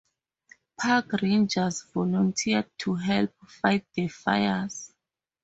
[0.79, 4.95] Park rangers volunteered to help fight the fires.